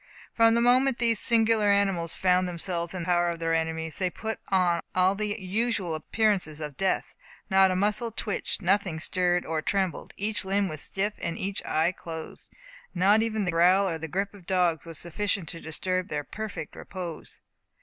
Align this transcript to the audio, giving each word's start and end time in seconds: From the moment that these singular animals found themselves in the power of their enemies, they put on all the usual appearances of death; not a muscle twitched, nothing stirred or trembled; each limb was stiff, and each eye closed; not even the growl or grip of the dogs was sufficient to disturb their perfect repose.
From 0.33 0.55
the 0.55 0.61
moment 0.61 0.97
that 0.97 1.05
these 1.05 1.19
singular 1.19 1.67
animals 1.67 2.15
found 2.15 2.47
themselves 2.47 2.95
in 2.95 3.03
the 3.03 3.05
power 3.05 3.29
of 3.29 3.37
their 3.37 3.53
enemies, 3.53 3.97
they 3.97 4.09
put 4.09 4.39
on 4.47 4.81
all 4.95 5.13
the 5.13 5.39
usual 5.39 5.93
appearances 5.93 6.59
of 6.59 6.75
death; 6.75 7.13
not 7.51 7.69
a 7.69 7.75
muscle 7.75 8.09
twitched, 8.09 8.63
nothing 8.63 8.99
stirred 8.99 9.45
or 9.45 9.61
trembled; 9.61 10.15
each 10.17 10.43
limb 10.43 10.67
was 10.67 10.81
stiff, 10.81 11.19
and 11.21 11.37
each 11.37 11.63
eye 11.65 11.91
closed; 11.91 12.49
not 12.95 13.21
even 13.21 13.45
the 13.45 13.51
growl 13.51 13.87
or 13.87 13.99
grip 13.99 14.33
of 14.33 14.41
the 14.41 14.47
dogs 14.47 14.85
was 14.85 14.97
sufficient 14.97 15.47
to 15.49 15.61
disturb 15.61 16.07
their 16.07 16.23
perfect 16.23 16.75
repose. 16.75 17.39